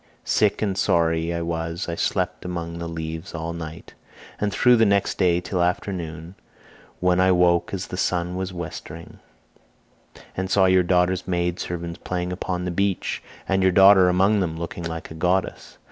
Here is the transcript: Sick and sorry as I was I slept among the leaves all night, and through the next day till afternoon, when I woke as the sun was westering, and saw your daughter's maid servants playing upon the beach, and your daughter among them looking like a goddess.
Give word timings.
Sick 0.25 0.63
and 0.63 0.75
sorry 0.75 1.31
as 1.31 1.37
I 1.37 1.41
was 1.43 1.87
I 1.87 1.93
slept 1.93 2.43
among 2.43 2.79
the 2.79 2.87
leaves 2.89 3.35
all 3.35 3.53
night, 3.53 3.93
and 4.39 4.51
through 4.51 4.77
the 4.77 4.83
next 4.87 5.19
day 5.19 5.39
till 5.39 5.61
afternoon, 5.61 6.33
when 6.99 7.19
I 7.19 7.31
woke 7.31 7.71
as 7.71 7.85
the 7.85 7.97
sun 7.97 8.35
was 8.35 8.51
westering, 8.51 9.19
and 10.35 10.49
saw 10.49 10.65
your 10.65 10.81
daughter's 10.81 11.27
maid 11.27 11.59
servants 11.59 11.99
playing 12.03 12.33
upon 12.33 12.65
the 12.65 12.71
beach, 12.71 13.21
and 13.47 13.61
your 13.61 13.71
daughter 13.71 14.09
among 14.09 14.39
them 14.39 14.57
looking 14.57 14.85
like 14.85 15.11
a 15.11 15.13
goddess. 15.13 15.77